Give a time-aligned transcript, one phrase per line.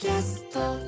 [0.00, 0.78] キャスト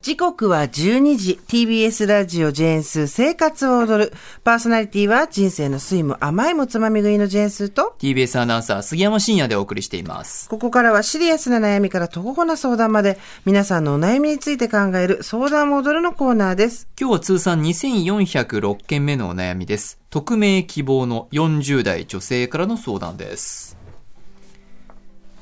[0.00, 4.12] 時刻は12時 TBS ラジオジェーンスー生活を踊る
[4.42, 10.48] パーソナリティは人生の酸いも甘いもつまみ食いのジェーンスーと TBS アナウンサー杉山真也でお送りしています。
[10.48, 20.00] ここからはシリアスな悩みから徒歩な相談まで皆さんのお悩みについて考える相談を踊るのコーナーです今日は通算2406件目のお悩みです。
[20.08, 23.84] 匿名希望の40代女性からの相談です。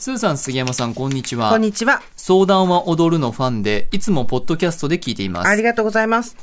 [0.03, 1.49] スーさん、杉山さん、こんにちは。
[1.51, 5.48] こんにちは相談は踊るのファンで、いつもポッドキャストで聞いています。
[5.48, 6.37] ありがとうございます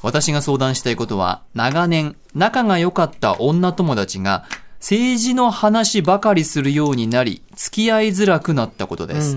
[0.00, 4.44] 私が相談したいことは、長年、仲が良かった女友達が、
[4.78, 9.36] 政治の話ばかりするようになり、付き合いづらくなったことです。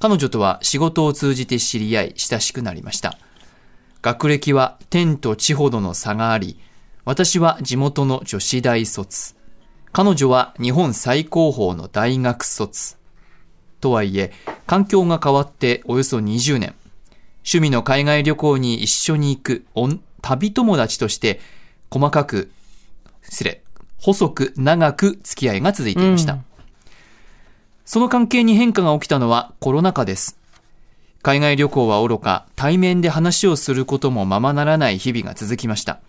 [0.00, 3.16] 彼女とは仕事を通じて知り合い、親しくなりました。
[4.02, 6.58] 学歴は天と地ほどの差があり、
[7.04, 9.36] 私は地元の女子大卒。
[9.92, 12.98] 彼女は日本最高峰の大学卒。
[13.80, 14.32] とはいえ、
[14.66, 16.74] 環境が変わっておよそ20年。
[17.38, 19.64] 趣味の海外旅行に一緒に行く
[20.20, 21.40] 旅友達として、
[21.90, 22.50] 細かく、
[23.22, 23.62] 失礼、
[23.98, 26.38] 細く長く付き合いが続いていました。
[27.84, 30.38] その関係に変化が起きたのはコロナ禍です。
[31.22, 36.00] 海外旅行は愚か、対面で話をすることもままならない日々が続きました。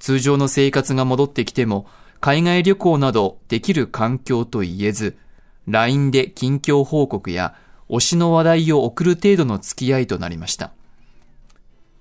[0.00, 1.86] 通常の生活が戻ってきても、
[2.20, 5.16] 海外旅行などできる環境と言えず、
[5.68, 7.54] LINE で近況報告や
[7.88, 10.72] 推しの話題を送る程度の付き合いとなりました。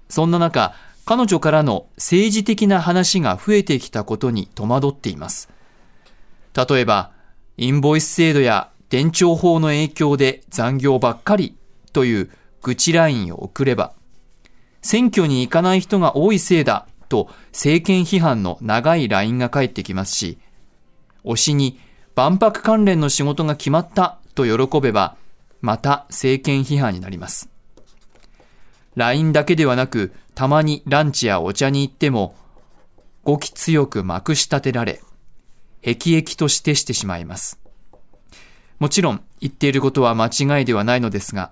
[0.09, 0.73] そんな中、
[1.06, 5.50] 彼女からの政治的な話が増えてきたことに戸惑っています。
[6.56, 7.12] 例えば、
[7.57, 11.57] インボイス制度や伝承法の影響で残業ばっかり
[11.91, 12.29] という
[12.62, 13.94] 愚痴ラインを送れば、
[14.81, 20.38] 選挙に行かない人が多いせいだと政権批判の長いラインが返ってきますし、
[21.25, 21.79] 推しに
[22.16, 25.16] 万博関連の仕事が決まったと喜べば、
[25.62, 27.50] また政権批判になります。
[28.96, 32.35] LINE だけではなく、たまにランチやお茶に行っても、
[33.23, 35.02] 語気強くまくし立てられ、
[35.81, 37.59] 辟易としてしてしまいます。
[38.79, 41.52] もちろん、言っていることは間違いではないのですが、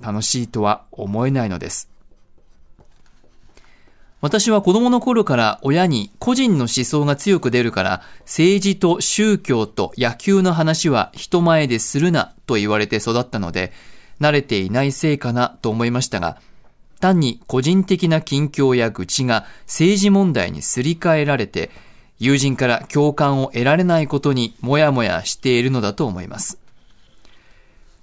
[0.00, 1.90] 楽しいとは思えないのです。
[4.22, 13.72] 私は子供の頃から親に個人の思想が強く出るから政治と宗教と野球の話は人前でするなと言われて育ったので
[14.20, 16.38] 慣れていないせいかなと思いましたが
[17.00, 21.72] 単に個人的な近況や愚痴が政治問題にすり替えられて
[22.20, 26.60] 友人から共感を得られないことにもやもやしているのだと思います。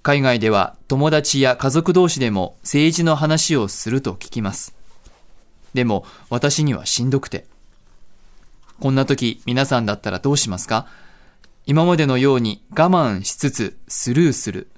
[0.02, 4.79] 海外では友達や家族同士でも政治の話をすると聞きます。
[5.74, 7.46] でも私にはしんどくて。
[8.80, 10.86] こんな時皆さんだったらどうしますか？
[11.66, 14.68] 今までのように我慢しつつスルーする。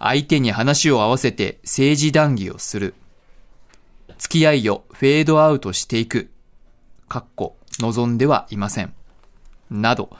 [0.00, 2.94] 相手に話を合わせて政治談義をする。
[4.18, 6.30] 付き合いをフェードアウトしていく。
[7.08, 8.92] かっこ望んではいません。
[9.70, 10.10] など、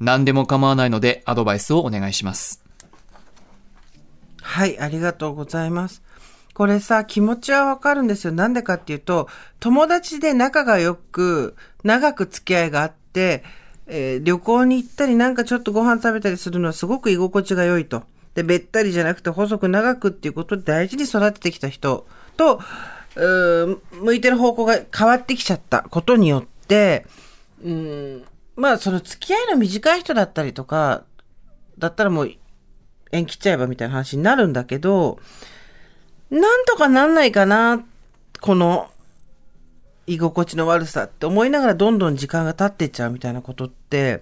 [0.00, 2.62] 何でも構わないのでアドバイスをお願いします。
[4.42, 6.02] はいありがとうございます
[6.54, 8.32] これさ、気持ちはわかるんですよ。
[8.32, 9.28] なんでかっていうと、
[9.58, 13.42] 友達で仲が良く、長く付き合いがあって、
[13.86, 18.04] えー旅行に行ったりなんかちょっとご飯食べたりするのはすごく居心地が良いと。
[18.34, 22.06] で、べったりじゃなくて細く長くっていうことで大事に育ててきた人
[22.36, 22.60] と、
[23.16, 27.06] う向いてる方向が変わってきちゃったことによって、
[27.64, 28.24] うん、
[28.56, 31.04] まあその付き合いの短い人だったりとか、
[31.78, 32.32] だったらもう
[33.12, 35.18] 縁切っちゃえばみたいな話になるんだけど、
[36.34, 37.84] なんとかなんないかな、
[38.40, 38.90] この
[40.06, 44.20] 居心地の悪さって思いながらどんどん時間が経っていっちゃうみたいなことって、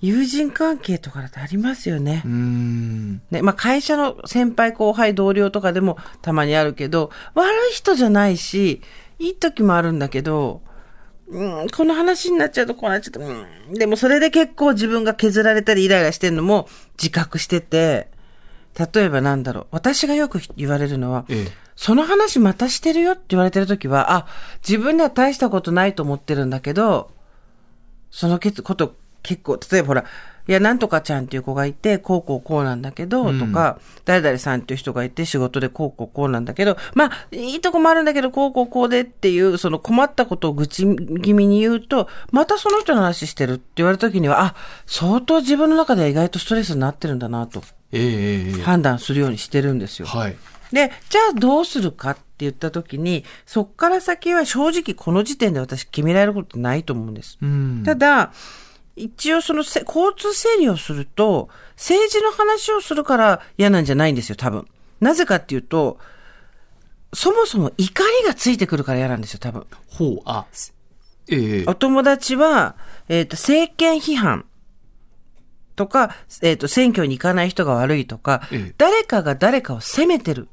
[0.00, 2.22] 友人関係とかだとありますよね。
[3.30, 8.80] ね、まあ会社の先輩後輩同僚とかでもたまにあるけど、悪い人じゃないし、
[9.18, 10.62] いい時もあるんだけど、
[11.28, 16.68] うん、この話になっちゃうとこうなっちゃうと、うん、でもそれで結構自分が削られたりイライラしてるのも
[16.98, 18.08] 自覚してて、
[18.78, 21.64] 例えばなんだろう、私がよく言われるのは、ええ。
[21.76, 24.26] その話またしてるよって言われてるときは、あ、
[24.66, 27.10] 自分では大したことないと思ってるんだけど、
[28.10, 30.04] そのけこと結構、例えばほら、
[30.46, 40.84] いや、なんとかちゃんっていう子がいて、こうこうこうなんだけど、とか、誰々さんっていう人がいて、仕事でこうこうこうなんだけど、まあ、いいとこもあるんだけど、こうこうこうでっていう、その困ったことを愚痴
[41.22, 44.54] 気味に言うと、またその人の話してるって言われた時には、あ、
[44.84, 47.62] 相当自分の中では意外とストレスになってるんだなと、
[48.64, 50.06] 判断するようにしてるんですよ。
[50.06, 50.36] はい。
[50.72, 57.38] で、じゃあどうするかって言った時に、そっから先は正直この時点で私決められることないと思うんです。
[57.40, 57.82] うん。
[57.84, 58.32] ただ、
[58.96, 64.66] 一応そのせ交通整理をすると、政治の話をするから嫌なんじゃないんですよ、多分。
[65.00, 65.98] なぜかっていうと、
[67.12, 69.66] そもそも怒りがついてくるから嫌なんですよ、多分。
[69.88, 70.74] ほう、あ、す
[71.28, 72.76] ええお友達は、
[73.08, 74.44] えっ、と、政権批判
[75.76, 80.48] とか、えっ、と、選挙に行かない人が悪いとか、ええ誰かが誰かを責めてる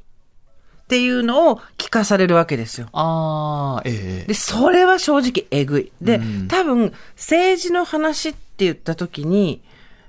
[0.83, 2.87] っていうのを聞かされるわけですよ。
[2.93, 5.91] ああ、ええで、それは正直えぐい。
[6.01, 9.61] で、うん多分、政治の話って言った時に、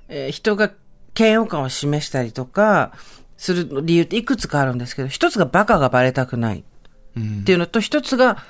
[0.09, 0.71] えー人が
[1.17, 2.93] 嫌悪感を示したりとか、
[3.37, 6.63] する理由っていくつかあるんですけど、一つがバカがバレたくない
[7.15, 8.43] うんっていうのと、一つが、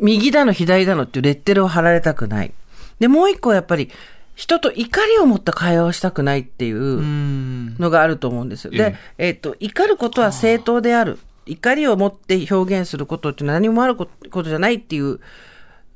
[0.00, 2.52] 右だの左だのっていうレッテルを貼られたくない。
[2.98, 3.90] で、もう一個はやっぱり、
[4.38, 7.74] 人と怒りを持った会話をしたくないっていううん。
[7.80, 8.70] のがあると思うんですよ。
[8.70, 11.18] で、えっ、と、怒ることは正当である。
[11.44, 15.18] 怒りを持って表現することって何もあることじゃないっていう、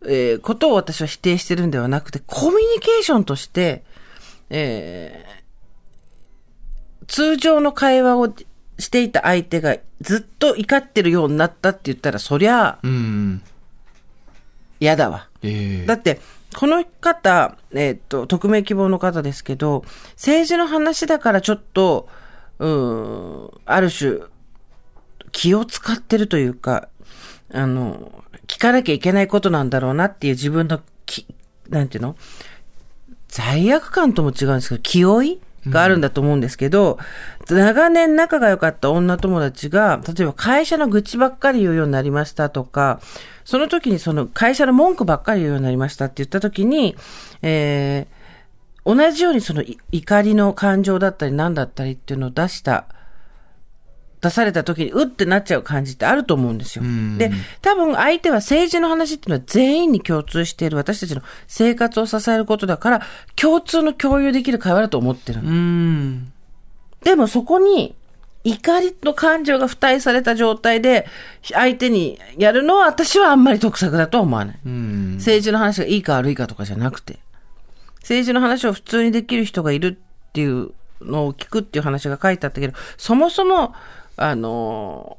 [0.05, 3.85] えーことを私は否定してるんではなくて、コミュニケーションとして、
[4.51, 5.43] えー
[7.07, 8.35] 通常の会話を
[8.79, 13.43] していた相手がずっと怒ってるようになったって言ったら、そりゃうん。
[14.81, 15.29] 嫌だわ。
[15.43, 16.21] ええだって、
[16.55, 22.09] この方、えっ、と、匿名希望の方ですけど、政治の話だからちょっと、
[22.59, 24.21] うーん、ある種、
[25.33, 26.89] 気を使ってるというか、
[27.53, 31.27] あの、聞かなきゃいけないことなんだろうなっていう自分のき、
[31.69, 32.17] なんていうの？
[33.29, 35.41] 罪悪感とも違うんですけど、気負い？
[35.69, 36.99] があるんだと思うんですけど、
[37.49, 43.01] 長年仲が良かった女友達が、例えば会社の愚痴ばっかり言うようになりましたとか、
[43.45, 46.97] その時にその会社の文句ばっかり言うようになりましたって言った時に、
[47.43, 49.63] えー、同じようにその
[49.93, 52.87] 怒りの感情だったり何だったりっていうのを出した、
[54.23, 56.85] 出された時にうってなっちゃう感じってあると思うんですよ。
[56.85, 63.03] んで、多分相手は政治の話っていうのは全員に共通している私たちの生活を支えることだから、
[63.35, 65.41] 共通の共有できる会話だと思ってる。
[67.03, 67.97] でもそこに
[68.45, 71.07] 怒りの感情が付帯された状態で
[71.53, 74.59] 相手にやるのは私はあんまり得策だとは思わない。
[74.65, 75.15] うん。
[75.17, 77.19] 政治の話がいいか悪いかとかじゃなくて、
[78.03, 80.71] 政治の話を普通にできる人がいるっていう
[81.01, 83.75] のを聞くっていう話が書いてあったけど、そもそも、
[84.23, 85.19] あの、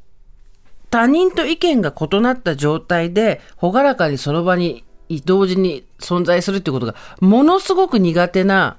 [0.90, 4.86] 他人と意見が異なった状態で、ほがらかにその場に
[5.26, 8.78] 同時に存在するっていうことが、ものすごく苦手な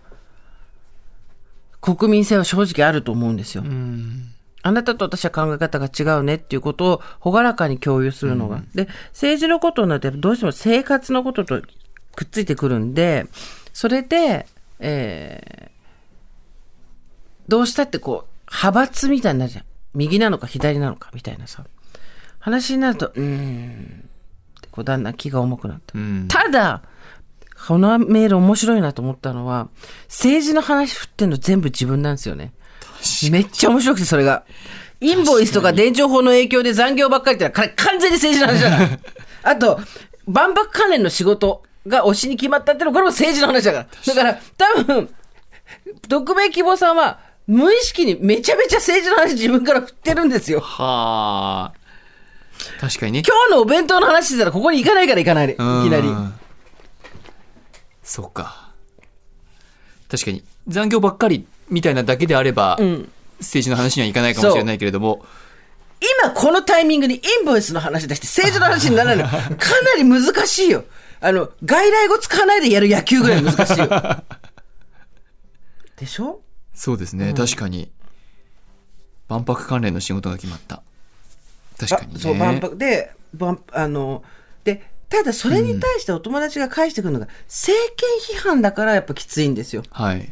[1.80, 3.62] 国民性は正直あると思うんですよ。
[3.64, 4.30] うん。
[4.62, 8.62] あなたと私は考え方が違うねっていうことをほがらかに共有するのが。
[8.74, 11.60] で、政治のことになってどうしても生活のことと
[12.14, 13.26] くっついてくるんで、
[13.72, 14.46] それで、
[14.80, 15.74] えー
[17.48, 19.64] どうしたってこう、派閥みたいになるじゃん。
[19.94, 21.64] 右なのか左なのかみたいなさ。
[22.38, 24.04] 話になると、うーん。
[24.58, 25.98] ってこうだんだん気が重くなった。
[25.98, 26.28] うん。
[26.28, 26.82] ただ、
[27.66, 29.68] このメール面白いなと思ったのは、
[30.08, 32.52] 政治の話振ってんの全部自分なんですよね。
[33.30, 34.44] めっちゃ面白くて、それが。
[35.00, 38.98] インボイスとか電調法の影響で残業ばっかりってのは、これ完全に政治の話だから。
[39.52, 39.80] あと、
[40.26, 44.14] 万博関連の仕事が推しに決まったってのは、これも政治の話だから。
[44.14, 45.14] だから、多分、
[46.08, 50.60] 匿名希望さんは、無意識にめちゃめちゃ政治の話自分から振ってるんですよ。
[50.60, 52.80] はあ。
[52.80, 53.22] 確かにね。
[53.26, 55.52] 今日のお弁当の話してたら、ここに行かないから行かないで。
[55.54, 56.08] いきなり。
[56.08, 56.34] うん
[58.06, 58.70] そうか。
[60.10, 60.44] 確かに。
[60.68, 63.08] 残業ばっかりみたいなだけであれば、ん
[63.40, 65.24] 政治の話にはいかないかもしれないけれども、
[66.22, 69.24] 今このタイミングにインボイスの話出して政治の話にならないの。
[69.56, 70.84] かなり難しいよ。
[71.20, 73.88] あの、外来語使わないでやる野球ぐらい難しいよ。
[75.96, 76.40] でしょ？
[76.74, 77.90] そうですね、確かに。
[79.28, 80.82] 万博関連の仕事が決まった。
[81.78, 82.14] 確かにね。
[82.16, 84.22] あそう、万博で、万あの、
[84.64, 89.82] で、ただそれに対してお友達が返してくるのが、政権批判だからやっぱきついんですよ。
[89.90, 90.30] はい。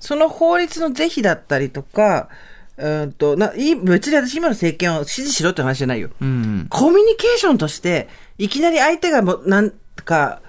[0.00, 2.28] その法律の是非だったりとか、
[2.76, 6.10] うーんと、な、い別に私今の政権を支持しろって話じゃないよ。
[6.20, 6.66] うん。
[6.70, 9.72] コミュニケーションとして、いきなり相手がもうなん
[10.04, 10.40] か、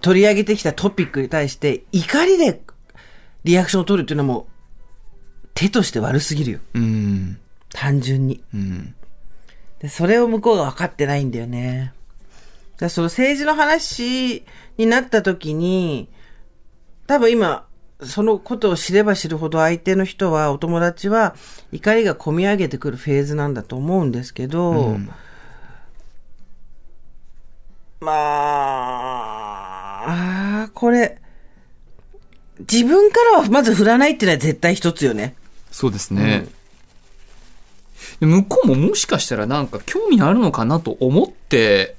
[0.00, 2.62] 取り上げてきたトピックに対して、怒りで
[3.44, 4.46] リアクションを取るっていうのはもう、
[5.54, 6.58] 手として悪すぎるよ。
[6.74, 7.38] うん。
[7.72, 8.42] 単純に。
[8.54, 8.94] うん。
[9.80, 11.92] で、それを向こうが分かってないんだよね。
[12.78, 14.44] らその政治の話
[14.76, 16.08] になった時に、
[17.06, 17.66] 多分今、
[18.02, 21.34] そのことを知れば知るほど相手の人は、お友達は
[21.72, 25.10] 怒りが込み上げてくるフェーズなんだと思うんですけど、うん
[28.00, 28.12] ま
[30.06, 31.19] あ、これ、
[32.60, 35.34] 自分からはまず振らないっていうのは絶対一つよね。
[35.70, 36.46] そうですね。
[38.18, 41.96] で向こうももしかしたらなんか興味あるのかなと思って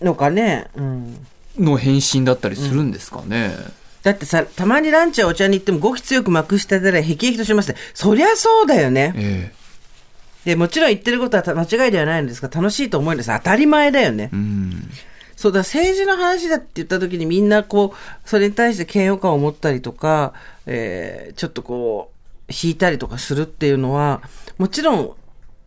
[0.00, 0.68] のかね。
[0.76, 1.26] うん。
[1.58, 3.52] の返信だったりするんですかね。
[4.02, 7.76] だってさ、たまにランチやお茶に行っても語気強くまくしたてら、へきへきとしますね。
[7.94, 9.12] そりゃそうだよね。
[9.16, 9.52] え
[10.44, 13.36] で、もちろん言ってることは間違いではないんですが、楽しいと思うんです。
[13.36, 14.36] 当たり前だよねえ。
[14.36, 14.90] うん。
[15.38, 20.32] そうだ、政治の話だって言った時にみんなこう、それに対して嫌悪感を持ったりとか、
[20.66, 22.10] えー、ちょっとこ
[22.48, 24.20] う、引いたりとかするっていうのは、
[24.58, 25.14] もちろん、思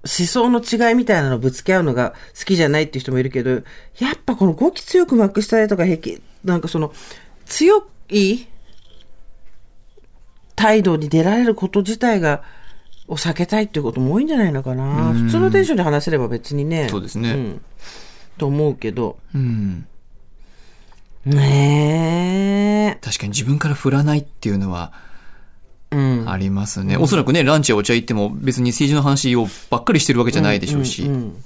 [0.04, 3.60] 想の違いみたいなのをぶつけ合うのが好きじゃないっていう人もいるけど、や
[4.13, 6.92] っぱこの語気強くまくしたりとか、へき、なんかその、
[7.46, 8.48] 強い
[10.58, 12.44] 態度に出られること自体が、
[13.08, 15.13] を避けたいっていうことも多いんじゃないのかな。
[15.13, 16.90] 普通のテンションで話せれば別にね。
[16.90, 17.62] そうですねん
[18.38, 19.17] と思うけど。
[19.33, 19.85] うん。
[21.25, 24.91] ね確かに自分から振らないっていうのは
[25.91, 25.95] え。
[25.95, 26.29] うん。
[26.29, 26.97] ありますね。
[26.97, 31.03] おそらくね、ランチやお茶行っても別に政治の話をばっかりしてるわけじゃないでしょうし。
[31.03, 31.43] んん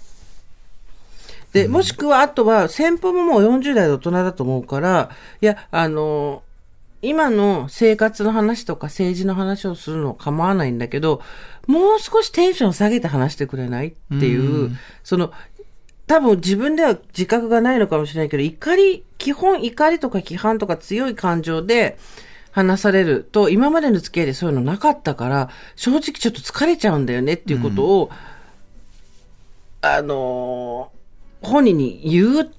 [1.52, 5.10] で、もしくは、あとは、先方ももう40代で大人だと思うから、
[5.42, 6.44] いや、あの、
[7.02, 11.22] 今の生活の話とか政治の話をするのは構わないんだけど、
[11.66, 15.32] もう少しテンション下げて話してくれないっていう、うんその、
[16.08, 21.98] 多分自分では自覚がないのかもしれないけど、怒り、基本怒りとか規範とか強い感情で
[22.52, 28.12] 話されると、今までの付き合いでそういうのなかったから、正直ちょっと疲れちゃうんだよねっていうことを、
[29.82, 30.96] あのー
[31.46, 32.52] 本人に言う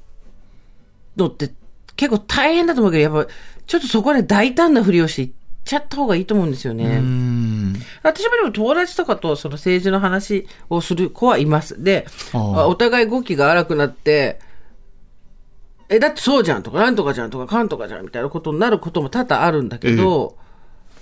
[1.17, 1.53] のって
[1.97, 3.33] 結構大変だと思うけど、やっぱ
[3.67, 5.33] ちょっとそこで大胆なふりをして
[5.67, 6.85] ちゃった方がいいと思うんですよね。
[6.85, 7.75] うん。
[8.03, 11.83] 私もでも友達とかとその政治の話をする子はいます。
[11.83, 14.39] で、お互い語気が荒くなって、
[15.89, 20.37] え、だってそうじゃんとか、なんとかじゃんとか、かんとかじゃんみたいなことになることも多々あるんだけど、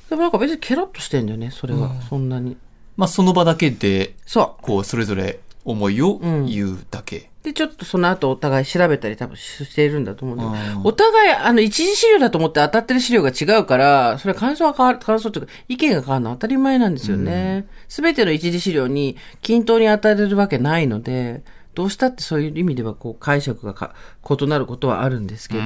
[0.09, 2.57] でもなんか別にケロッとしてんだよね、それは、そんなに。
[2.97, 4.63] まあその場だけで、そう。
[4.63, 7.31] こう、それぞれ思いを言うだけ。
[7.45, 17.67] で、ちょっとその後お互い調べたり多分しているんだと思うんだけど、お互い、あの、一次資料だと思って当たってる資料が違うから、それは感想が変わる、感想というか、意見が変わるのは当たり前なんですよね。
[17.87, 21.43] すべ、ての一次資料に均等に当たれるわけないので、
[21.75, 23.95] どうしたってそういう意味では、こう、解釈がか
[24.41, 25.65] 異なることはあるんですけど、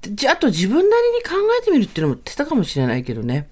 [0.00, 3.48] でじゃあ、あと自分なりに考えてみるっていうのも手たかもしれないけどね。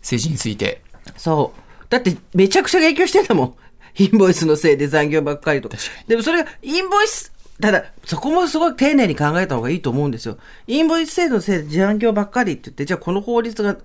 [0.00, 0.82] 政治について。
[1.16, 1.60] そう。
[1.88, 3.54] だって、めちゃくちゃ影響してんだもん。
[3.96, 5.76] インボイスのせいで残業ばっかりとか。
[6.06, 10.38] でもそれが、インボイス、ただ、そこもすごい丁寧に考えた方がいいと思うんですよ。
[10.66, 13.76] インボイス制度のせいで残業ばっかりって言って、じゃあこの法律が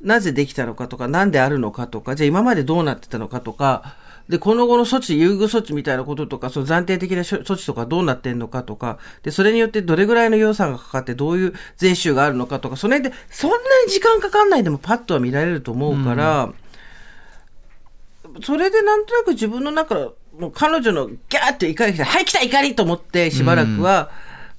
[0.00, 3.96] なぜできたのかとか、なんであるのかとか、じゃあ今までどうなってたのかとか、
[4.30, 16.52] で、この後の措置、優遇措置みたいなこととか、その暫定的な措置とかどうなってんのかとか、で、それによってどれぐらいの予算がかかって、どういう税収があるのかとか、その辺で、そんなに時間かかんないでもパッとは見られると思うから、
[18.42, 19.94] それでなんとなく自分の中
[20.38, 24.10] の、彼女のギャーって怒りがはい、来た怒りと思ってしばらくは、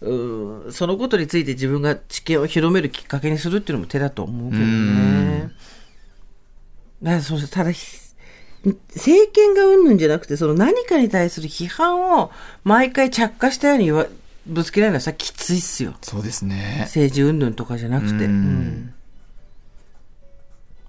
[0.02, 5.52] うん、そのことについて自分が知見を広めるきっかけにするっていうのも手だと思うけどね。
[7.22, 7.86] そうただ、ひ
[8.96, 12.32] 政権がうんぬんじゃなくて、その何かに対する批判を
[12.64, 14.06] 毎回着火したように言わ
[14.46, 15.96] ぶつけられるのはさ、きついっすよ。
[16.02, 16.82] そうですね。
[16.82, 18.14] 政治云々とかじゃなくて。
[18.14, 18.94] うんうん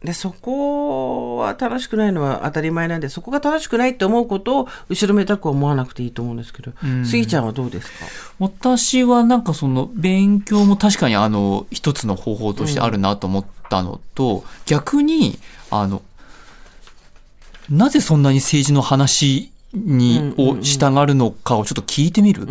[0.04, 6.72] で、そこは楽しくないのは当たり前なんで、そこが楽しくないって思うことを後ろめたく思わなくていいと思うんですけど、
[7.04, 8.06] スギちゃんはどうですか？
[8.40, 15.38] 私はなんかその勉強も確かにあの一つの方法としてあるなと思ったのと、逆に
[15.70, 16.02] あの
[17.70, 22.46] なぜそんなに政治の話に、を従うのかをちょっと聞いてみる？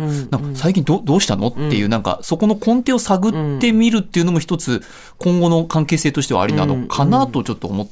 [0.54, 1.48] 最近どどうしたの？
[1.48, 4.82] っていう、なんかそこの根底を探ってみるっていうのも一つ
[5.18, 7.88] 今後の関係性としてはありなのかなとちょっと思っ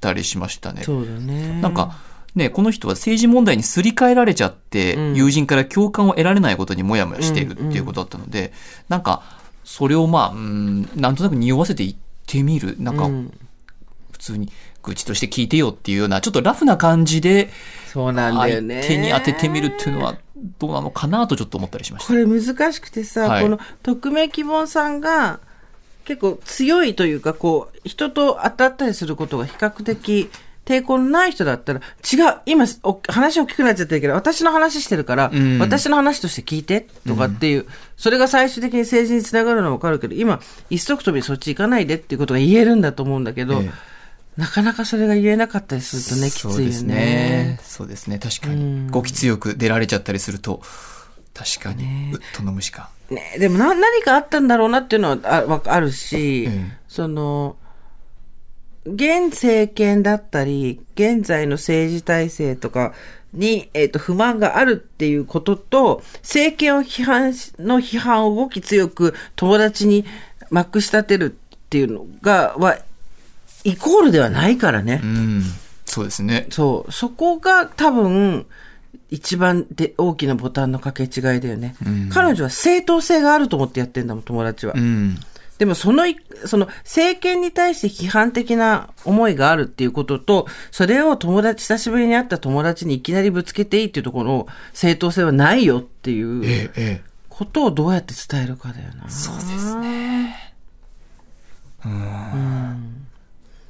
[0.00, 0.82] たりしましたね。
[0.82, 1.60] そうだね。
[1.60, 1.96] なんか、
[2.34, 8.52] ね、この人は政治問題にすり替えられちゃって、うん友人から共感を得られないことにもやもやしているっていうことだったので、
[8.88, 9.22] なんか、
[9.64, 12.76] それをまあ、うん、なんとなく匂わせていってみる？
[12.78, 13.38] なんかう、ん
[14.12, 14.50] 普通に
[14.84, 17.50] 愚痴として聞いてよっていうような、ちょっとラフな感じで、
[17.92, 18.82] そうなんだよね。
[18.82, 20.16] 相手に当ててみるっていうのは、
[20.58, 22.08] どうなのかなとちょっと思ったりしました。
[22.08, 25.40] これ難しくてさ、はいこの匿名希望さんが
[26.04, 30.30] 結構強いというか、こう、人と当たったりすることが比較的
[30.66, 43.93] 抵抗のない人だったら、違う、今、お話大きくなっちゃってるけど、私の話してるから、ん私の話として聞いて、とかっていう、それが最終的に政治につながるのはわかるけど、今、一足飛びにそっち行かないでっていうことが言えるんだと思うんだけど、ええ
[44.36, 47.60] なかなかそれが言えなかったりするとね、きついよそうですねね。。
[47.62, 48.18] そうですね。
[48.18, 48.90] 確かに。
[48.90, 50.60] 語気強く出られちゃったりすると、
[51.32, 52.90] 確かに、うっとの虫か。
[53.10, 57.56] ね、でもな何かあったんだろうなっていうのはあわあるし、ええその、
[58.86, 62.92] 現政権だったり、現在の政治体制とか
[63.32, 70.04] に、えっ、と、不満があるっていうことと、政権を批判し、の批判を動き強く友達に
[70.50, 72.78] まくし立てるっていうのが、は、
[73.64, 75.00] イコールではないからね。
[75.02, 75.42] うん。
[75.84, 76.46] そうですね。
[76.50, 76.92] そう。
[76.92, 78.46] そこが多分、
[79.10, 81.76] 一番で大きなボタンの掛け違いだよね。
[82.10, 84.74] 彼女は正当性があると思ってやってんだもん、友達は。
[84.76, 85.18] うん。
[85.58, 86.16] でもそのい、
[86.46, 97.02] その政権に対して批判的な思いがあるっていうことと、それを友達、久しぶりに会った友達にいきなりぶつけていいっていうところの正当性はないよっていうええ、ええ。
[97.28, 99.08] ことをどうやって伝えるかだよな。
[99.08, 100.54] そうですね。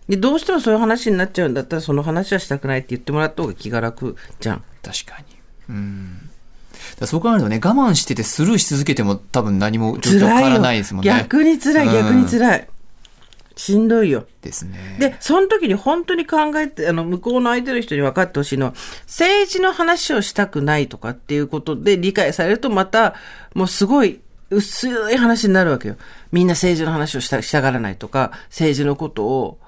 [0.08, 4.62] で、どうしてもそういう話になっちゃうんだったら、その話はしたくないって言ってもらった方が気が楽じゃん。
[4.82, 5.24] 確かに。
[5.70, 6.18] うん。
[6.20, 11.10] だからそう考えるとね、我慢しててスルーし続けても多分何も状況変わらないですもんね。
[11.10, 12.26] 逆に辛い、逆にい。
[12.26, 12.68] 辛い。
[13.56, 14.26] しんどいよ。
[14.42, 14.96] ですね。
[14.98, 18.74] で、その時に本当に考えて、あの、向こうの相手の人に分かってほしいのは、
[19.06, 23.14] 政治の話をしたくないとかっていうことで理解されると、また、
[23.54, 24.20] もうすごい、
[24.50, 25.96] 薄い話になるわけよ。
[26.30, 29.58] みんな政治の話をしたしたがらないとか、政治のことを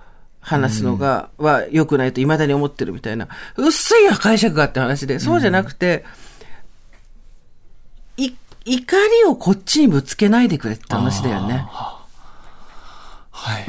[0.47, 3.26] 話すのが、は良くないと未だに思ってるみたいな、
[3.57, 6.05] 薄い解釈があって話で、そうじゃなくて、
[8.17, 8.31] い、
[8.65, 11.67] 怒りをこっちにぶつけないでくれって話だよね。
[13.33, 13.67] はい。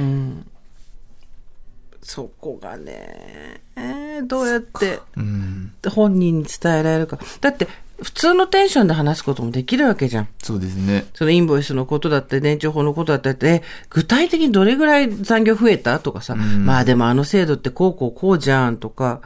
[2.03, 5.73] そこがね、えーどうやってうん。
[5.89, 7.17] 本人に伝えられるか。
[7.41, 7.67] だって、
[8.01, 10.27] 普通のテンションで話すこともできるわけじゃん。
[10.37, 11.05] そうですね。
[11.13, 19.21] そのインボイスのことだって、年長法のことだって、え具体的にどれぐらい残業増えたとかさ、まあでもあの制度ってこうこうこうじゃんとか、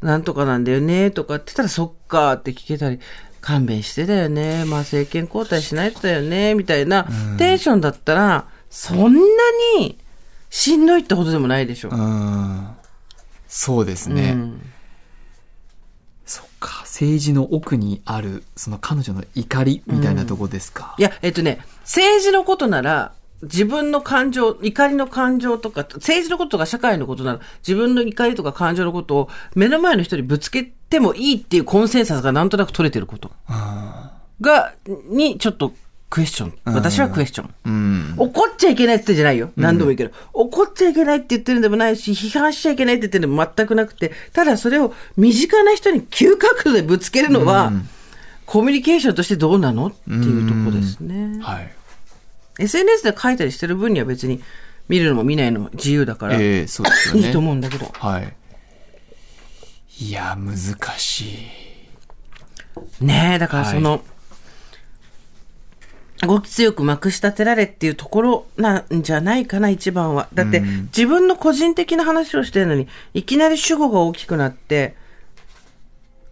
[0.00, 2.98] なんとかなんだよねとかって言ったらそっかって聞けたり、
[3.42, 4.64] 勘弁してだよね。
[4.64, 6.54] まあ政権交代しないとだよね。
[6.54, 7.06] みたいな
[7.36, 9.20] テンションだったら、そんな
[9.78, 9.98] に
[10.48, 11.90] しんどいってことでもないでしょ。
[11.90, 12.68] うん。
[13.48, 14.30] そうですね。
[14.30, 14.62] うん。
[16.94, 20.94] 政治の奥にある、その彼女の怒りみたいなとこですか？
[20.96, 33.32] いや、えっとね、政治のことなら、自分の感情、怒りの感情とか、政治のこととか社会のことなら、自分の怒りとか感情のことを目の前の人にぶつけてもいいっていうコンセンサスがなんとなく取れてること。
[34.40, 34.74] が、
[35.08, 35.72] にちょっと
[36.14, 36.54] クエスチョン。
[36.64, 37.54] 私はクエスチョン。
[37.64, 38.14] うん。
[38.18, 39.50] 怒っちゃいけないって言ってんじゃないよ。
[39.56, 40.12] 何度も言うけど。
[40.32, 47.72] 怒っちゃいけないって言ってるんでもないし、批判しちゃいけないって言ってるんでも全くなくて、ただそれを身近な人に急角度でぶつけるのは、
[48.46, 51.40] コミュニケーションとしてどうなのっていうとこですね。
[51.42, 51.72] はい。
[52.60, 54.40] SNS で書いたりしてる分には別に
[54.88, 57.26] 見るのも見ないのも自由だから、ええそうですよね。
[57.26, 57.92] いいと思うんだけど。
[57.92, 58.36] はい。
[59.98, 60.56] いや、難
[60.96, 61.22] し
[63.00, 63.04] い。
[63.04, 64.04] ねえ、だからその、
[66.22, 70.28] 動き強くまくし立てられっていうところなんじゃないかな、一番は。
[70.32, 74.94] だって、自分の個人的な話をしてるのに、いきなり主語が大きくなって、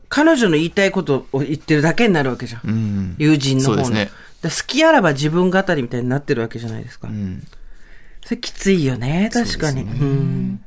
[0.08, 2.60] 彼女の言いたいことを言ってるだけになるわけじゃん。
[2.64, 3.14] うん。
[3.18, 3.90] 友人の方の。
[3.90, 4.10] ね
[4.42, 7.08] 好きあらば自分語りみたいになってるわけじゃないですか。
[7.08, 7.42] うん。
[8.24, 9.86] それきついよね、確かに。
[9.86, 10.64] ねうん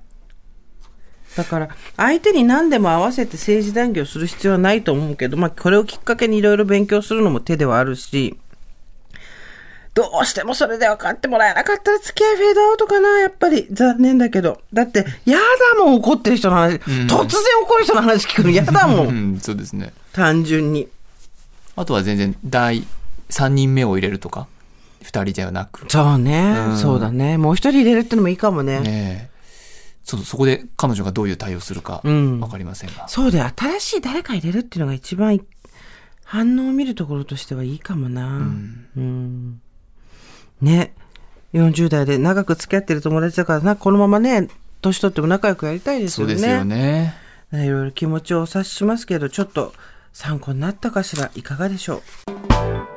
[1.36, 8.38] だから、相手に何でも合わせて政治談義をする必要はないと思うけど、まあ、これをきっかけにいろいろ勉強するのも手ではあるし、
[9.96, 13.66] どうしてもそれで分かってもらえなかったら付き合いフェードアウトかな、やっぱり。
[13.72, 14.62] 残念だけど。
[14.74, 15.38] だって、や
[15.78, 16.76] だもん、怒ってる人の話。
[16.76, 17.10] 突然
[17.64, 19.04] 怒る人の話聞くの嫌だも。
[19.04, 19.94] うんん、 そうですね。
[20.12, 20.90] 単純に。
[21.78, 22.86] あとは全然、第
[23.30, 24.48] 3人目を入れるとか、
[25.02, 25.86] 2人ではなく。
[25.88, 27.38] そうね、うんそうだね。
[27.38, 28.82] もう一人入れるってのもいいかもね。
[28.82, 29.36] ねえ。
[30.04, 33.08] ちょっとそこで彼女がどういう対応するか、うんわかりませんが。
[33.08, 33.52] そうだよ。
[33.56, 35.42] 新しい誰か入れるっていうのが一番い
[36.26, 38.26] 反応を見るところとしてはいいかもな。
[38.28, 39.62] うん。
[40.66, 40.94] ね。
[41.54, 44.50] 40代で長く付き合ってる友達だからな、このままね、
[44.82, 46.34] 年取っても仲良くやりたいですよね。
[46.34, 47.16] そうですよね。
[47.54, 49.74] いろいろ気持ちをお察ししますけど、ちょっと
[50.12, 52.95] 参考になったかしらいかがでしょう？